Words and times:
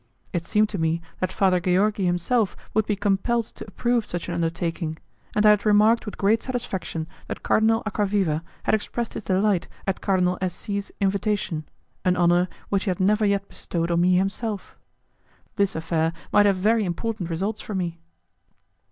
It 0.33 0.47
seemed 0.47 0.67
to 0.69 0.79
me 0.79 0.99
that 1.19 1.31
Father 1.31 1.59
Georgi 1.59 2.07
himself 2.07 2.57
would 2.73 2.87
be 2.87 2.95
compelled 2.95 3.45
to 3.53 3.67
approve 3.67 4.03
such 4.03 4.27
an 4.27 4.33
undertaking, 4.33 4.97
and 5.35 5.45
I 5.45 5.51
had 5.51 5.63
remarked 5.63 6.07
with 6.07 6.17
great 6.17 6.41
satisfaction 6.41 7.05
that 7.27 7.43
Cardinal 7.43 7.83
Acquaviva 7.85 8.41
had 8.63 8.73
expressed 8.73 9.13
his 9.13 9.23
delight 9.25 9.67
at 9.85 10.01
Cardinal 10.01 10.39
S. 10.41 10.55
C.'s 10.55 10.91
invitation 10.99 11.65
an 12.03 12.17
honour 12.17 12.47
which 12.69 12.85
he 12.85 12.89
had 12.89 12.99
never 12.99 13.27
yet 13.27 13.47
bestowed 13.47 13.91
on 13.91 14.01
me 14.01 14.15
himself. 14.15 14.75
This 15.55 15.75
affair 15.75 16.13
might 16.33 16.47
have 16.47 16.55
very 16.55 16.83
important 16.83 17.29
results 17.29 17.61
for 17.61 17.75
me. 17.75 17.99